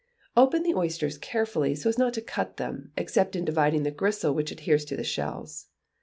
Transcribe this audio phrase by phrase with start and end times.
[0.35, 4.33] Open the oysters carefully, so as not to cut them, except in dividing the gristle
[4.33, 5.67] which adheres to the shells.